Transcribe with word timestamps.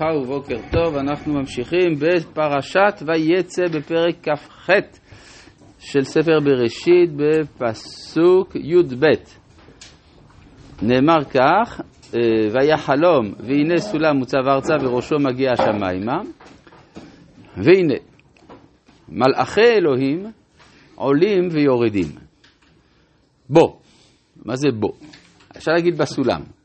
וברכה 0.00 0.18
ובוקר 0.18 0.56
טוב, 0.72 0.96
אנחנו 0.96 1.34
ממשיכים 1.34 1.94
בפרשת 1.98 3.02
ויצא 3.06 3.62
בפרק 3.74 4.14
כ"ח 4.22 4.70
של 5.78 6.04
ספר 6.04 6.40
בראשית 6.44 7.10
בפסוק 7.16 8.56
י"ב. 8.56 9.04
נאמר 10.82 11.24
כך, 11.24 11.80
אה, 12.14 12.20
והיה 12.52 12.76
חלום 12.76 13.34
והנה 13.38 13.78
סולם 13.78 14.16
מוצב 14.16 14.48
ארצה 14.48 14.74
וראשו 14.80 15.16
מגיע 15.18 15.52
השמיימה 15.52 16.20
והנה 17.56 17.94
מלאכי 19.08 19.60
אלוהים 19.60 20.26
עולים 20.94 21.48
ויורדים. 21.52 22.08
בוא, 23.48 23.72
מה 24.44 24.56
זה 24.56 24.68
בוא? 24.78 24.92
אפשר 25.56 25.72
להגיד 25.72 25.98
בסולם. 25.98 26.59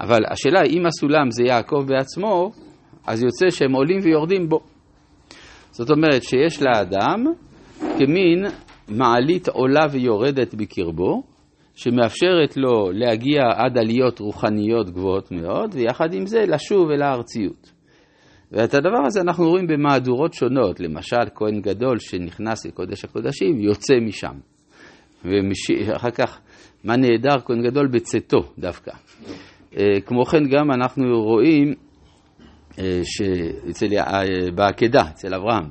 אבל 0.00 0.18
השאלה, 0.30 0.60
אם 0.70 0.86
הסולם 0.86 1.30
זה 1.30 1.42
יעקב 1.44 1.84
בעצמו, 1.86 2.50
אז 3.06 3.22
יוצא 3.22 3.50
שהם 3.50 3.72
עולים 3.72 4.00
ויורדים 4.02 4.48
בו. 4.48 4.60
זאת 5.70 5.90
אומרת 5.90 6.22
שיש 6.22 6.62
לאדם 6.62 7.24
כמין 7.98 8.44
מעלית 8.88 9.48
עולה 9.48 9.86
ויורדת 9.90 10.54
בקרבו, 10.54 11.22
שמאפשרת 11.74 12.56
לו 12.56 12.90
להגיע 12.92 13.40
עד 13.56 13.78
עליות 13.78 14.18
רוחניות 14.18 14.90
גבוהות 14.90 15.32
מאוד, 15.32 15.74
ויחד 15.74 16.14
עם 16.14 16.26
זה 16.26 16.38
לשוב 16.46 16.90
אל 16.90 17.02
הארציות. 17.02 17.72
ואת 18.52 18.74
הדבר 18.74 19.06
הזה 19.06 19.20
אנחנו 19.20 19.48
רואים 19.48 19.66
במהדורות 19.66 20.34
שונות, 20.34 20.80
למשל 20.80 21.16
כהן 21.34 21.60
גדול 21.60 21.98
שנכנס 21.98 22.66
לקודש 22.66 23.04
הקודשים 23.04 23.60
יוצא 23.60 23.94
משם. 24.06 24.34
ואחר 25.24 26.10
כך, 26.10 26.40
מה 26.84 26.96
נהדר 26.96 27.40
כהן 27.44 27.62
גדול 27.62 27.86
בצאתו 27.86 28.38
דווקא. 28.58 28.92
אה, 29.76 30.00
כמו 30.06 30.24
כן 30.24 30.48
גם 30.48 30.70
אנחנו 30.70 31.22
רואים 31.22 31.74
אה, 32.78 33.00
שאצל, 33.04 33.86
אה, 33.98 34.50
בעקדה, 34.54 35.02
אצל 35.10 35.34
אברהם, 35.34 35.68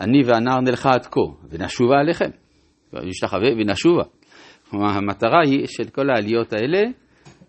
אני 0.00 0.22
והנער 0.26 0.60
נלכה 0.60 0.90
עד 0.90 1.06
כה, 1.06 1.20
ונשובה 1.50 2.00
עליכם, 2.00 2.30
ונשתחווה 2.92 3.48
ונשובה. 3.58 4.02
כלומר, 4.70 4.88
המטרה 4.88 5.40
היא 5.44 5.66
של 5.66 5.84
כל 5.84 6.10
העליות 6.10 6.52
האלה 6.52 6.82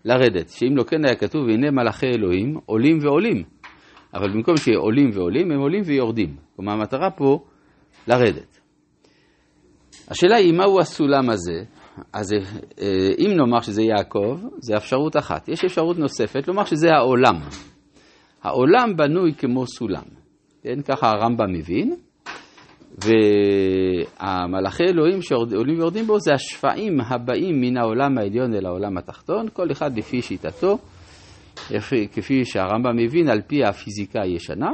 לרדת, 0.04 0.48
שאם 0.48 0.76
לא 0.76 0.82
כן 0.82 1.04
היה 1.04 1.14
כתוב, 1.14 1.46
והנה 1.46 1.70
מלאכי 1.70 2.06
אלוהים 2.06 2.54
עולים 2.66 2.98
ועולים, 3.02 3.42
אבל 4.14 4.32
במקום 4.32 4.56
שיהיה 4.56 4.78
עולים 4.78 5.10
ועולים, 5.12 5.50
הם 5.50 5.60
עולים 5.60 5.82
ויורדים. 5.86 6.36
כלומר, 6.56 6.72
המטרה 6.72 7.10
פה 7.10 7.44
לרדת. 8.08 8.60
השאלה 10.08 10.36
היא, 10.36 10.52
מהו 10.52 10.80
הסולם 10.80 11.30
הזה? 11.30 11.73
אז 12.12 12.32
אה, 12.32 13.10
אם 13.18 13.30
נאמר 13.36 13.60
שזה 13.60 13.82
יעקב, 13.82 14.38
זה 14.58 14.76
אפשרות 14.76 15.16
אחת. 15.16 15.48
יש 15.48 15.64
אפשרות 15.64 15.98
נוספת, 15.98 16.48
לומר 16.48 16.64
שזה 16.64 16.88
העולם. 16.92 17.40
העולם 18.42 18.96
בנוי 18.96 19.34
כמו 19.34 19.66
סולם. 19.66 20.04
כן, 20.62 20.82
ככה 20.82 21.10
הרמב"ם 21.10 21.52
מבין. 21.52 21.96
והמלאכי 22.98 24.82
אלוהים 24.84 25.22
שעולים 25.22 25.78
ויורדים 25.78 26.06
בו 26.06 26.20
זה 26.20 26.34
השפעים 26.34 27.00
הבאים 27.00 27.60
מן 27.60 27.76
העולם 27.76 28.18
העליון 28.18 28.54
אל 28.54 28.66
העולם 28.66 28.98
התחתון, 28.98 29.46
כל 29.52 29.72
אחד 29.72 29.98
לפי 29.98 30.22
שיטתו, 30.22 30.78
כפי 32.12 32.44
שהרמב"ם 32.44 32.96
מבין 32.96 33.28
על 33.28 33.40
פי 33.46 33.64
הפיזיקה 33.64 34.22
הישנה. 34.22 34.70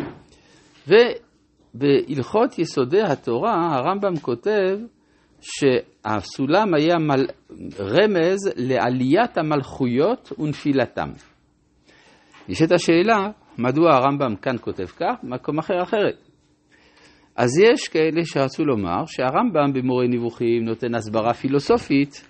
ובהלכות 0.89 2.59
יסודי 2.59 3.03
התורה 3.03 3.77
הרמב"ם 3.77 4.17
כותב 4.17 4.79
שהסולם 5.41 6.75
היה 6.75 6.99
מל... 6.99 7.27
רמז 7.79 8.53
לעליית 8.57 9.39
המלכויות 9.39 10.33
ונפילתם. 10.39 11.11
נשאלת 12.49 12.73
השאלה, 12.73 13.29
מדוע 13.59 13.95
הרמב"ם 13.95 14.37
כאן 14.37 14.57
כותב 14.61 14.87
כך, 14.87 15.15
במקום 15.23 15.59
אחר 15.59 15.83
אחרת. 15.83 16.17
אז 17.37 17.59
יש 17.59 17.89
כאלה 17.89 18.25
שרצו 18.25 18.65
לומר 18.65 19.07
שהרמב"ם 19.07 19.73
במורה 19.73 20.07
נבוכים 20.09 20.65
נותן 20.65 20.95
הסברה 20.95 21.35
פילוסופית 21.35 22.25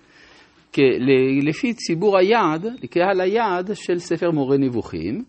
לפי 1.43 1.73
ציבור 1.73 2.17
היעד, 2.17 2.65
לקהל 2.83 3.21
היעד 3.21 3.71
של 3.73 3.97
ספר 3.97 4.31
מורה 4.31 4.57
נבוכים, 4.57 5.23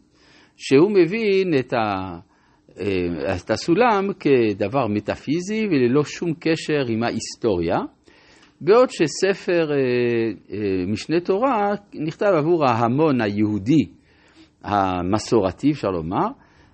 שהוא 0.57 0.91
מבין 0.91 1.59
את 1.59 1.73
ה... 1.73 1.79
אה, 2.81 3.37
את 3.37 3.51
הסולם 3.51 4.09
כדבר 4.21 4.87
מטאפיזי 4.87 5.67
וללא 5.67 6.05
שום 6.05 6.35
קשר 6.41 6.85
עם 6.89 7.03
ההיסטוריה, 7.03 7.77
בעוד 8.61 8.89
שספר 8.91 9.73
אה, 9.73 9.77
אה, 10.53 10.87
משנה 10.87 11.21
תורה 11.21 11.71
נכתב 11.95 12.33
עבור 12.39 12.65
ההמון 12.65 13.21
היהודי 13.21 13.85
המסורתי, 14.65 15.71
אפשר 15.71 15.89
לומר, 15.89 16.27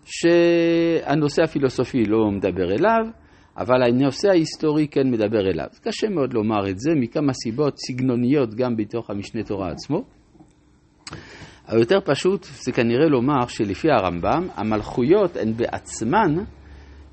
שהנושא 0.05 1.43
הפילוסופי 1.43 2.05
לא 2.05 2.31
מדבר 2.31 2.73
אליו, 2.73 3.07
אבל 3.59 3.83
הנושא 3.83 4.29
ההיסטורי 4.29 4.89
כן 4.89 5.11
מדבר 5.11 5.51
אליו. 5.51 5.67
קשה 5.83 6.09
מאוד 6.09 6.35
לומר 6.35 6.69
את 6.71 6.79
זה 6.79 6.91
מכמה 6.95 7.33
סיבות 7.33 7.75
סגנוניות 7.79 8.55
גם 8.55 8.77
בתוך 8.77 9.11
המשנה 9.11 9.43
תורה 9.43 9.71
עצמו. 9.71 10.05
היותר 11.69 11.99
פשוט 12.05 12.45
זה 12.45 12.73
כנראה 12.73 13.09
לומר 13.09 13.47
שלפי 13.47 13.89
הרמב"ם, 13.91 14.49
המלכויות 14.55 15.37
הן 15.37 15.53
בעצמן 15.53 16.35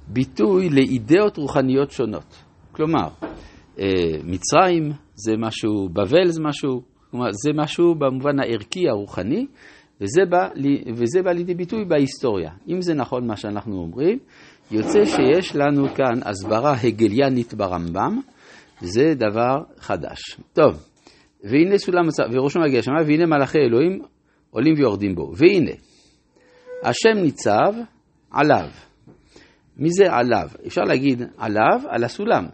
ביטוי 0.07 0.69
לאידאות 0.69 1.37
רוחניות 1.37 1.91
שונות. 1.91 2.43
כלומר, 2.71 3.07
אה, 3.79 3.85
מצרים 4.23 4.91
זה 5.15 5.33
משהו, 5.37 5.89
בבל 5.89 6.27
זה 6.27 6.41
משהו, 6.43 6.81
כלומר 7.11 7.25
זה 7.31 7.51
משהו 7.55 7.95
במובן 7.95 8.39
הערכי 8.39 8.89
הרוחני, 8.89 9.45
וזה 10.01 10.21
בא, 10.29 10.47
וזה 10.95 11.21
בא 11.23 11.31
לידי 11.31 11.53
ביטוי 11.53 11.85
בהיסטוריה. 11.85 12.51
אם 12.67 12.81
זה 12.81 12.93
נכון 12.93 13.27
מה 13.27 13.35
שאנחנו 13.37 13.77
אומרים, 13.77 14.19
יוצא 14.71 15.05
שיש 15.05 15.55
לנו 15.55 15.87
כאן 15.95 16.19
הסברה 16.25 16.75
הגליאנית 16.83 17.53
ברמב"ם, 17.53 18.21
זה 18.81 19.13
דבר 19.15 19.63
חדש. 19.77 20.19
טוב, 20.53 20.73
והנה 21.43 21.77
סולם, 21.77 22.07
וראשו 22.31 22.59
מגיע 22.59 22.81
שמה, 22.81 23.01
והנה 23.05 23.25
מלאכי 23.25 23.57
אלוהים 23.57 24.01
עולים 24.49 24.73
ויורדים 24.77 25.15
בו. 25.15 25.31
והנה, 25.35 25.71
השם 26.83 27.21
ניצב 27.21 27.73
עליו. 28.31 28.69
מי 29.77 29.89
זה 29.91 30.13
עליו? 30.13 30.49
אפשר 30.67 30.81
להגיד 30.81 31.21
עליו, 31.37 31.81
על 31.89 32.03
הסולם. 32.03 32.45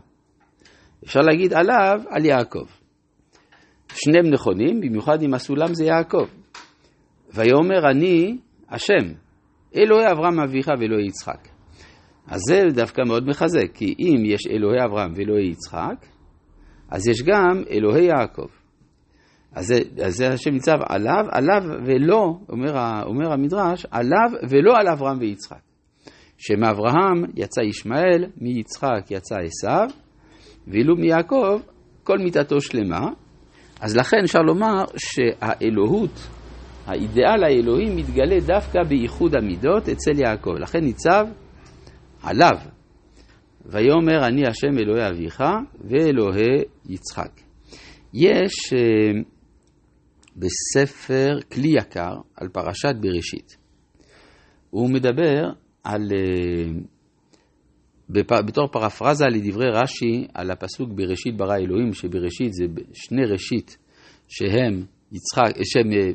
אפשר 1.03 1.19
להגיד 1.19 1.53
עליו, 1.53 2.01
על 2.09 2.25
יעקב. 2.25 2.65
שניהם 3.93 4.29
נכונים, 4.33 4.81
במיוחד 4.81 5.21
אם 5.23 5.33
הסולם 5.33 5.73
זה 5.73 5.85
יעקב. 5.85 6.25
ויאמר 7.33 7.91
אני 7.91 8.37
השם, 8.69 9.13
אלוהי 9.75 10.11
אברהם 10.11 10.39
אביך 10.39 10.67
ואלוהי 10.79 11.05
יצחק. 11.05 11.47
אז 12.27 12.41
זה 12.47 12.63
דווקא 12.73 13.01
מאוד 13.07 13.27
מחזק, 13.27 13.71
כי 13.73 13.95
אם 13.99 14.23
יש 14.25 14.41
אלוהי 14.49 14.85
אברהם 14.85 15.13
ואלוהי 15.15 15.49
יצחק, 15.49 16.05
אז 16.89 17.07
יש 17.07 17.23
גם 17.23 17.63
אלוהי 17.69 18.05
יעקב. 18.05 18.60
אז 19.55 19.65
זה, 19.65 19.79
אז 20.05 20.13
זה 20.13 20.29
השם 20.29 20.51
ניצב 20.51 20.77
עליו, 20.89 21.25
עליו 21.31 21.61
ולא, 21.85 22.33
אומר, 22.49 23.03
אומר 23.05 23.33
המדרש, 23.33 23.85
עליו 23.91 24.29
ולא 24.49 24.73
על 24.77 24.87
אברהם 24.87 25.19
ויצחק. 25.19 25.61
שמאברהם 26.37 27.23
יצא 27.35 27.61
ישמעאל, 27.61 28.25
מיצחק 28.37 29.11
יצא 29.11 29.35
עשיו, 29.35 29.87
ואילו 30.67 30.95
מיעקב 30.95 31.59
כל 32.03 32.17
מיתתו 32.17 32.61
שלמה. 32.61 33.09
אז 33.81 33.97
לכן 33.97 34.17
אפשר 34.23 34.39
לומר 34.39 34.83
שהאלוהות, 34.97 36.27
האידאל 36.85 37.43
האלוהי 37.43 37.95
מתגלה 37.95 38.39
דווקא 38.39 38.79
באיחוד 38.89 39.35
המידות 39.35 39.89
אצל 39.89 40.19
יעקב. 40.19 40.51
לכן 40.59 40.79
ניצב 40.79 41.25
עליו. 42.23 42.57
ויאמר 43.65 44.27
אני 44.27 44.47
השם 44.47 44.77
אלוהי 44.79 45.07
אביך 45.09 45.43
ואלוהי 45.89 46.63
יצחק. 46.89 47.31
יש 48.13 48.73
אה, 48.73 49.21
בספר 50.35 51.39
כלי 51.51 51.69
יקר 51.77 52.13
על 52.35 52.47
פרשת 52.49 52.95
בראשית. 53.01 53.57
הוא 54.69 54.89
מדבר 54.89 55.43
על, 55.83 56.01
אה, 56.13 56.71
בתור 58.45 58.67
פרפרזה 58.71 59.25
לדברי 59.25 59.69
רש"י 59.71 60.27
על 60.33 60.51
הפסוק 60.51 60.89
בראשית 60.95 61.37
ברא 61.37 61.55
אלוהים, 61.55 61.93
שבראשית 61.93 62.53
זה 62.53 62.65
שני 62.93 63.25
ראשית 63.25 63.77
שהם 64.27 64.85
יצחק, 65.11 65.61
שם 65.63 65.91
אה, 65.91 66.11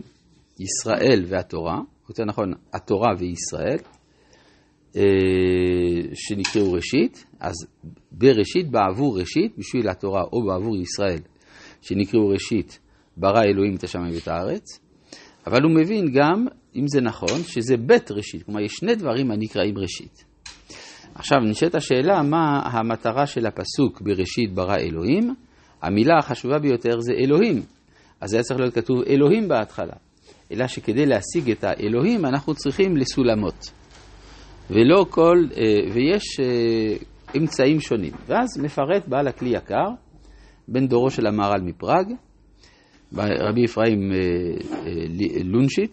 ישראל 0.61 1.25
והתורה, 1.27 1.81
יותר 2.09 2.25
נכון, 2.25 2.53
התורה 2.73 3.09
וישראל, 3.19 3.79
אה, 4.97 6.15
שנקראו 6.15 6.73
ראשית, 6.73 7.25
אז 7.41 7.55
בראשית 8.13 8.71
בעבור 8.71 9.19
ראשית, 9.19 9.59
בשביל 9.59 9.89
התורה 9.89 10.23
או 10.33 10.47
בעבור 10.47 10.77
ישראל, 10.77 11.21
שנקראו 11.83 12.29
ראשית, 12.29 12.79
ברא 13.17 13.43
אלוהים 13.43 13.75
את 13.75 13.85
השמיים 13.85 14.15
ואת 14.15 14.29
הארץ, 14.29 14.81
אבל 15.47 15.63
הוא 15.63 15.73
מבין 15.81 16.13
גם, 16.13 16.47
אם 16.77 16.89
זה 16.89 17.01
נכון, 17.01 17.43
שזה 17.43 17.77
בית 17.77 18.11
ראשית, 18.11 18.43
כלומר 18.43 18.61
יש 18.61 18.73
שני 18.73 18.95
דברים 18.95 19.31
הנקראים 19.31 19.79
ראשית. 19.79 20.25
עכשיו 21.15 21.39
נשאלת 21.41 21.75
השאלה 21.75 22.23
מה 22.23 22.61
המטרה 22.65 23.27
של 23.27 23.47
הפסוק 23.47 24.01
בראשית 24.01 24.55
ברא 24.55 24.77
אלוהים, 24.77 25.35
המילה 25.83 26.19
החשובה 26.19 26.59
ביותר 26.59 27.01
זה 27.01 27.13
אלוהים, 27.13 27.63
אז 28.21 28.35
היה 28.35 28.43
צריך 28.43 28.61
להיות 28.61 28.75
כתוב 28.75 29.03
אלוהים 29.09 29.49
בהתחלה. 29.49 29.97
אלא 30.53 30.67
שכדי 30.67 31.07
להשיג 31.07 31.51
את 31.51 31.65
האלוהים 31.65 32.25
אנחנו 32.25 32.55
צריכים 32.55 32.97
לסולמות. 32.97 33.71
ולא 34.71 35.07
כל, 35.11 35.45
אה, 35.57 35.93
ויש 35.93 36.41
אה, 36.41 36.97
אמצעים 37.37 37.81
שונים. 37.81 38.13
ואז 38.27 38.49
מפרט 38.63 39.09
בעל 39.09 39.29
הכלי 39.29 39.51
יקר, 39.51 39.89
בן 40.69 40.87
דורו 40.87 41.11
של 41.11 41.27
המהר"ל 41.27 41.61
מפראג, 41.63 42.13
רבי 43.15 43.65
אפרים 43.65 44.13
לונשיץ, 45.45 45.93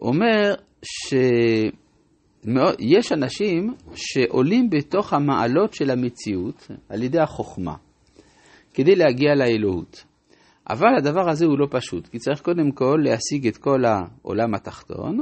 אומר 0.00 0.54
שיש 0.84 1.72
אנשים 3.12 3.74
שעולים 3.94 4.70
בתוך 4.70 5.12
המעלות 5.12 5.74
של 5.74 5.90
המציאות 5.90 6.70
על 6.88 7.02
ידי 7.02 7.20
החוכמה, 7.20 7.74
כדי 8.74 8.96
להגיע 8.96 9.34
לאלוהות. 9.34 10.04
אבל 10.70 10.88
הדבר 10.98 11.30
הזה 11.30 11.46
הוא 11.46 11.58
לא 11.58 11.66
פשוט, 11.70 12.06
כי 12.06 12.18
צריך 12.18 12.40
קודם 12.40 12.70
כל 12.70 12.98
להשיג 13.04 13.46
את 13.46 13.56
כל 13.56 13.84
העולם 13.84 14.54
התחתון, 14.54 15.18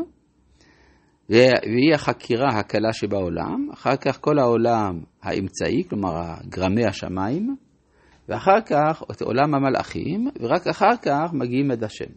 והיא 1.28 1.94
החקירה 1.94 2.48
הקלה 2.48 2.92
שבעולם, 2.92 3.68
אחר 3.72 3.96
כך 3.96 4.20
כל 4.20 4.38
העולם 4.38 5.00
האמצעי, 5.22 5.84
כלומר 5.88 6.10
גרמי 6.48 6.86
השמיים, 6.86 7.56
ואחר 8.30 8.60
כך 8.66 9.02
את 9.10 9.22
עולם 9.22 9.54
המלאכים, 9.54 10.28
ורק 10.40 10.66
אחר 10.66 10.96
כך 11.02 11.30
מגיעים 11.32 11.70
עד 11.70 11.84
השם. 11.84 12.10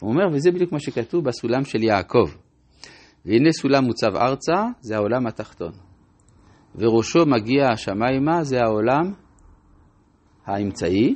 הוא 0.00 0.10
אומר, 0.10 0.24
וזה 0.32 0.50
בדיוק 0.50 0.72
מה 0.72 0.80
שכתוב 0.80 1.24
בסולם 1.24 1.64
של 1.64 1.82
יעקב. 1.82 2.30
והנה 3.24 3.52
סולם 3.52 3.84
מוצב 3.84 4.16
ארצה, 4.16 4.64
זה 4.80 4.96
העולם 4.96 5.26
התחתון. 5.26 5.72
וראשו 6.74 7.26
מגיע 7.26 7.66
השמיימה, 7.72 8.44
זה 8.44 8.60
העולם 8.60 9.12
האמצעי. 10.46 11.14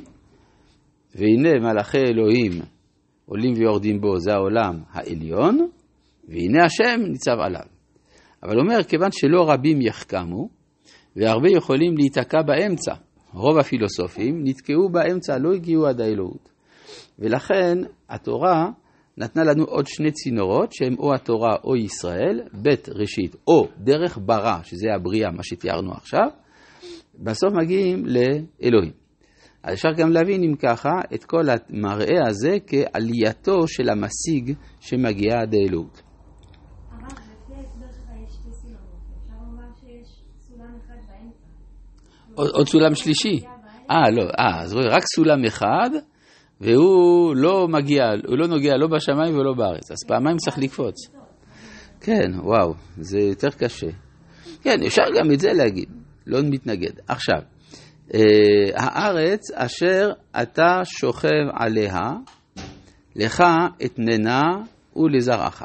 והנה 1.15 1.49
מלאכי 1.59 1.97
אלוהים 1.97 2.51
עולים 3.25 3.53
ויורדים 3.53 4.01
בו, 4.01 4.19
זה 4.19 4.33
העולם 4.33 4.79
העליון. 4.91 5.69
והנה 6.27 6.65
השם 6.65 7.01
ניצב 7.07 7.39
עליו. 7.39 7.65
אבל 8.43 8.59
אומר, 8.59 8.83
כיוון 8.83 9.09
שלא 9.11 9.51
רבים 9.51 9.81
יחכמו, 9.81 10.49
והרבה 11.15 11.49
יכולים 11.51 11.97
להיתקע 11.97 12.41
באמצע, 12.41 12.93
רוב 13.35 13.57
הפילוסופים 13.57 14.41
נתקעו 14.43 14.89
באמצע, 14.89 15.37
לא 15.37 15.53
הגיעו 15.53 15.87
עד 15.87 16.01
האלוהות. 16.01 16.49
ולכן 17.19 17.77
התורה 18.09 18.69
נתנה 19.17 19.43
לנו 19.43 19.63
עוד 19.63 19.87
שני 19.87 20.11
צינורות 20.11 20.73
שהם 20.73 20.95
או 20.99 21.13
התורה 21.13 21.55
או 21.63 21.75
ישראל, 21.75 22.41
ב' 22.61 22.69
ראשית, 22.89 23.35
או 23.47 23.67
דרך 23.77 24.17
ברא, 24.21 24.63
שזה 24.63 24.87
הבריאה, 24.95 25.31
מה 25.31 25.43
שתיארנו 25.43 25.91
עכשיו, 25.91 26.27
בסוף 27.19 27.53
מגיעים 27.53 28.05
לאלוהים. 28.05 28.91
אז 29.63 29.73
אפשר 29.73 29.89
גם 29.97 30.11
להבין 30.11 30.43
אם 30.43 30.55
ככה 30.55 30.91
את 31.13 31.23
כל 31.23 31.43
המראה 31.49 32.27
הזה 32.27 32.57
כעלייתו 32.67 33.67
של 33.67 33.89
המשיג 33.89 34.55
שמגיע 34.79 35.39
עד 35.41 35.55
האלוהות. 35.55 36.01
עוד 42.35 42.67
סולם 42.67 42.95
שלישי. 42.95 43.39
אה, 43.91 44.11
לא, 44.11 44.23
אה, 44.39 44.61
אז 44.61 44.73
רואים, 44.73 44.89
רק 44.89 45.03
סולם 45.15 45.45
אחד, 45.45 45.89
והוא 46.61 47.35
לא 47.35 47.67
מגיע, 47.67 48.03
הוא 48.27 48.37
לא 48.37 48.47
נוגע 48.47 48.77
לא 48.77 48.87
בשמיים 48.87 49.37
ולא 49.37 49.53
בארץ, 49.53 49.91
אז 49.91 49.97
פעמיים 50.07 50.37
צריך 50.37 50.57
לקפוץ. 50.57 50.95
כן, 52.01 52.31
וואו, 52.43 52.73
זה 52.97 53.19
יותר 53.19 53.49
קשה. 53.49 53.87
כן, 54.61 54.83
אפשר 54.85 55.03
גם 55.19 55.31
את 55.31 55.39
זה 55.39 55.53
להגיד, 55.53 55.89
לא 56.27 56.39
מתנגד. 56.43 56.93
עכשיו, 57.07 57.39
אה, 58.13 58.19
הארץ 58.75 59.51
אשר 59.53 60.11
אתה 60.41 60.81
שוכב 60.83 61.45
עליה, 61.53 62.11
לך 63.15 63.43
אתננה 63.85 64.41
ולזרעך. 64.95 65.63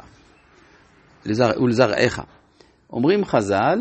לזר, 1.25 1.49
ולזרעך. 1.63 2.19
אומרים 2.93 3.25
חז"ל, 3.25 3.79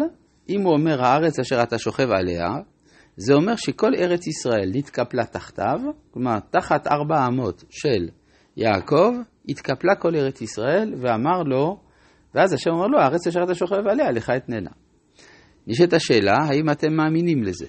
אם 0.49 0.63
הוא 0.63 0.73
אומר 0.73 1.05
הארץ 1.05 1.39
אשר 1.39 1.63
אתה 1.63 1.79
שוכב 1.79 2.11
עליה, 2.11 2.47
זה 3.17 3.35
אומר 3.35 3.57
שכל 3.57 3.95
ארץ 3.95 4.27
ישראל 4.27 4.71
נתקפלה 4.75 5.25
תחתיו, 5.25 5.79
כלומר 6.11 6.39
תחת 6.51 6.87
ארבע 6.87 7.27
אמות 7.27 7.65
של 7.71 8.09
יעקב, 8.57 9.12
התקפלה 9.49 9.95
כל 9.95 10.17
ארץ 10.17 10.41
ישראל 10.41 10.95
ואמר 11.01 11.43
לו, 11.43 11.81
ואז 12.35 12.53
השם 12.53 12.71
אומר 12.71 12.87
לו, 12.87 12.99
הארץ 13.01 13.27
אשר 13.27 13.41
אתה 13.45 13.55
שוכב 13.55 13.87
עליה, 13.91 14.11
לך 14.11 14.31
אתננה. 14.37 14.71
נשאלת 15.67 15.93
השאלה, 15.93 16.37
האם 16.49 16.71
אתם 16.71 16.93
מאמינים 16.93 17.43
לזה? 17.43 17.67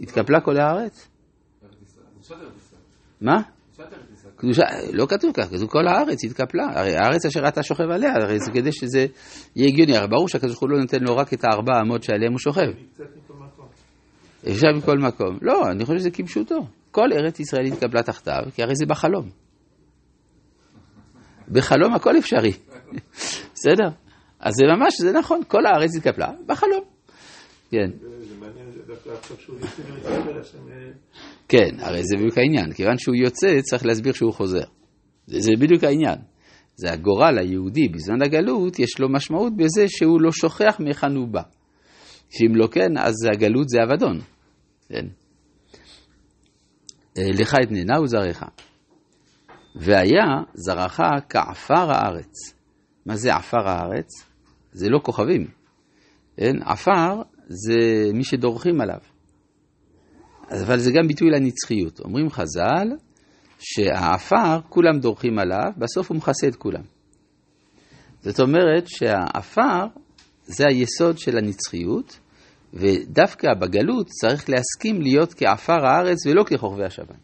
התקפלה 0.00 0.40
כל 0.40 0.56
הארץ? 0.56 1.08
מה? 3.20 3.42
קדושה, 4.36 4.62
לא 4.92 5.06
כתוב 5.06 5.30
כך, 5.34 5.44
כתוב 5.44 5.68
כל 5.68 5.88
הארץ 5.88 6.24
התקפלה, 6.24 6.64
הרי 6.74 6.94
הארץ 6.96 7.26
אשר 7.26 7.48
אתה 7.48 7.62
שוכב 7.62 7.90
עליה, 7.90 8.12
הרי 8.22 8.38
זה 8.38 8.50
כדי 8.54 8.72
שזה 8.72 9.06
יהיה 9.56 9.68
הגיוני, 9.68 9.96
הרי 9.96 10.08
ברור 10.08 10.28
שהקדוש 10.28 10.50
ברוך 10.50 10.60
הוא 10.60 10.70
לא 10.70 10.78
נותן 10.78 10.98
לו 11.00 11.16
רק 11.16 11.34
את 11.34 11.44
הארבע 11.44 11.72
אמות 11.80 12.02
שעליהם 12.02 12.32
הוא 12.32 12.38
שוכב. 12.38 12.68
אפשר 14.50 14.66
מכל 14.76 14.98
מקום. 14.98 15.38
לא, 15.42 15.70
אני 15.70 15.84
חושב 15.84 15.98
שזה 15.98 16.10
כפשוטו. 16.10 16.66
כל 16.90 17.08
ארץ 17.12 17.40
ישראל 17.40 17.66
התקפלה 17.66 18.02
תחתיו, 18.02 18.42
כי 18.54 18.62
הרי 18.62 18.74
זה 18.74 18.86
בחלום. 18.86 19.28
בחלום 21.48 21.94
הכל 21.94 22.18
אפשרי. 22.18 22.52
בסדר? 23.54 23.88
אז 24.40 24.54
זה 24.54 24.64
ממש, 24.76 24.94
זה 25.00 25.12
נכון, 25.12 25.40
כל 25.48 25.66
הארץ 25.66 25.96
התקפלה 25.96 26.30
בחלום. 26.46 26.84
כן. 27.70 27.90
כן, 31.48 31.76
הרי 31.78 32.02
זה 32.04 32.16
בדיוק 32.16 32.38
העניין. 32.38 32.72
כיוון 32.72 32.98
שהוא 32.98 33.14
יוצא, 33.14 33.60
צריך 33.60 33.86
להסביר 33.86 34.12
שהוא 34.12 34.32
חוזר. 34.32 34.64
זה, 35.26 35.40
זה 35.40 35.50
בדיוק 35.58 35.84
העניין. 35.84 36.18
זה 36.76 36.92
הגורל 36.92 37.38
היהודי 37.38 37.88
בזמן 37.88 38.22
הגלות, 38.22 38.78
יש 38.78 39.00
לו 39.00 39.08
משמעות 39.08 39.56
בזה 39.56 39.88
שהוא 39.88 40.20
לא 40.20 40.32
שוכח 40.32 40.76
מהיכן 40.80 41.16
הוא 41.16 41.28
בא. 41.28 41.42
שאם 42.30 42.56
לא 42.56 42.66
כן, 42.66 42.98
אז 42.98 43.14
הגלות 43.34 43.68
זה 43.68 43.78
אבדון. 43.82 44.20
כן. 44.88 45.06
אה, 47.18 47.28
לך 47.40 47.54
אתננה 47.62 48.00
וזרעך. 48.00 48.42
והיה 49.76 50.24
זרעך 50.54 51.00
כעפר 51.28 51.90
הארץ. 51.90 52.54
מה 53.06 53.16
זה 53.16 53.34
עפר 53.34 53.68
הארץ? 53.68 54.08
זה 54.72 54.88
לא 54.88 54.98
כוכבים. 55.02 55.46
כן? 56.36 56.62
עפר 56.62 57.22
זה 57.46 58.10
מי 58.14 58.24
שדורכים 58.24 58.80
עליו. 58.80 58.98
אבל 60.50 60.78
זה 60.78 60.90
גם 60.92 61.08
ביטוי 61.08 61.30
לנצחיות. 61.30 62.00
אומרים 62.00 62.30
חז"ל 62.30 62.88
שהעפר, 63.58 64.60
כולם 64.68 64.98
דורכים 65.00 65.38
עליו, 65.38 65.72
בסוף 65.76 66.10
הוא 66.10 66.16
מכסה 66.16 66.48
את 66.48 66.56
כולם. 66.56 66.82
זאת 68.20 68.40
אומרת 68.40 68.86
שהעפר 68.86 69.86
זה 70.44 70.66
היסוד 70.66 71.18
של 71.18 71.38
הנצחיות, 71.38 72.18
ודווקא 72.74 73.48
בגלות 73.60 74.06
צריך 74.06 74.50
להסכים 74.50 75.02
להיות 75.02 75.34
כעפר 75.34 75.86
הארץ 75.86 76.26
ולא 76.26 76.44
ככוכבי 76.44 76.84
השמיים. 76.84 77.20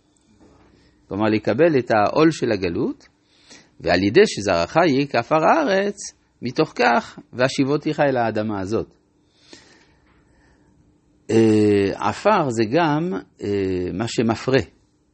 כלומר, 1.09 1.25
לקבל 1.25 1.79
את 1.79 1.91
העול 1.91 2.31
של 2.31 2.53
הגלות, 2.53 3.09
ועל 3.81 4.03
ידי 4.03 4.27
שזרעך 4.27 4.77
יהיה 4.77 5.07
כעפר 5.07 5.45
הארץ, 5.45 5.95
מתוך 6.43 6.73
כך, 6.77 7.19
והשיבותיך 7.33 8.01
אל 8.01 8.17
האדמה 8.17 8.61
הזאת. 8.61 8.98
אה, 11.31 12.09
עפר 12.09 12.51
זה 12.51 12.65
גם 12.71 13.13
אה, 13.43 13.89
מה 13.93 14.09
שמפרה, 14.09 14.61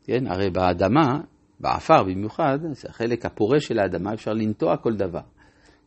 כן? 0.05 0.27
הרי 0.27 0.51
באדמה, 0.51 1.21
בעפר 1.61 2.03
במיוחד, 2.03 2.59
זה 2.73 2.89
החלק 2.89 3.27
הפורה 3.27 3.61
של 3.61 3.79
האדמה, 3.79 4.15
אפשר 4.15 4.33
לנטוע 4.33 4.77
כל 4.77 4.95
דבר. 4.95 5.21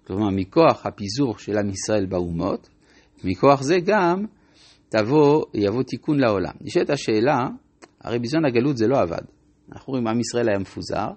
כלומר, 0.07 0.29
מכוח 0.31 0.85
הפיזור 0.85 1.37
של 1.37 1.57
עם 1.57 1.69
ישראל 1.69 2.05
באומות, 2.05 2.69
מכוח 3.23 3.61
זה 3.61 3.75
גם 3.85 4.25
תבוא, 4.89 5.45
יבוא 5.53 5.83
תיקון 5.83 6.19
לעולם. 6.19 6.53
נשאלת 6.61 6.89
השאלה, 6.89 7.47
הרי 8.01 8.19
בזמן 8.19 8.45
הגלות 8.45 8.77
זה 8.77 8.87
לא 8.87 8.97
עבד. 8.97 9.21
אנחנו 9.71 9.91
רואים, 9.91 10.07
עם 10.07 10.19
ישראל 10.19 10.49
היה 10.49 10.59
מפוזר. 10.59 11.07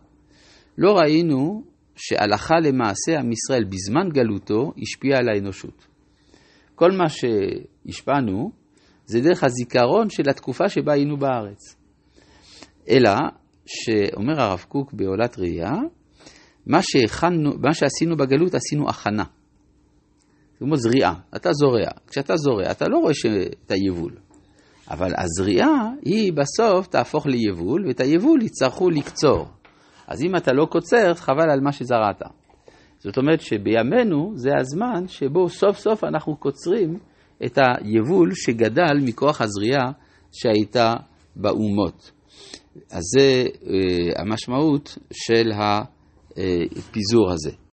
לא 0.79 0.93
ראינו 0.93 1.63
שהלכה 1.97 2.55
למעשה 2.63 3.19
עם 3.21 3.33
ישראל 3.33 3.65
בזמן 3.65 4.09
גלותו 4.09 4.73
השפיע 4.83 5.19
על 5.19 5.29
האנושות. 5.29 5.87
כל 6.75 6.91
מה 6.93 7.05
שהשפענו 7.09 8.60
זה 9.11 9.21
דרך 9.21 9.45
הזיכרון 9.45 10.11
של 10.11 10.23
התקופה 10.31 10.69
שבה 10.69 10.93
היינו 10.93 11.17
בארץ. 11.17 11.77
אלא 12.89 13.11
שאומר 13.67 14.41
הרב 14.41 14.65
קוק 14.69 14.93
בעולת 14.93 15.39
ראייה, 15.39 15.73
מה, 16.67 16.79
שהכנו, 16.83 17.51
מה 17.59 17.75
שעשינו 17.75 18.17
בגלות 18.17 18.55
עשינו 18.55 18.89
הכנה. 18.89 19.25
כמו 20.59 20.77
זריעה, 20.77 21.15
אתה 21.37 21.53
זורע. 21.53 21.89
כשאתה 22.07 22.37
זורע, 22.37 22.71
אתה 22.71 22.89
לא 22.89 22.99
רואה 22.99 23.13
את 23.67 23.71
היבול. 23.71 24.13
אבל 24.91 25.13
הזריעה 25.19 25.91
היא 26.05 26.33
בסוף 26.33 26.87
תהפוך 26.87 27.27
ליבול, 27.27 27.87
ואת 27.87 28.01
היבול 28.01 28.43
יצטרכו 28.43 28.91
לקצור. 28.91 29.47
אז 30.07 30.23
אם 30.23 30.37
אתה 30.37 30.53
לא 30.53 30.65
קוצר, 30.65 31.15
חבל 31.15 31.51
על 31.51 31.61
מה 31.61 31.73
שזרעת. 31.73 32.23
זאת 32.99 33.19
אומרת 33.19 33.41
שבימינו 33.41 34.33
זה 34.35 34.51
הזמן 34.59 35.09
שבו 35.09 35.49
סוף 35.49 35.79
סוף 35.79 36.05
אנחנו 36.05 36.37
קוצרים 36.37 36.99
את 37.47 37.59
היבול 37.59 38.35
שגדל 38.35 38.95
מכוח 39.03 39.41
הזריעה 39.41 39.93
שהייתה 40.33 40.95
באומות. 41.37 42.11
אז 42.91 43.03
זה 43.19 43.45
אה, 43.67 44.23
המשמעות 44.23 44.99
של 45.13 45.51
הפיזור 45.55 47.31
הזה. 47.33 47.70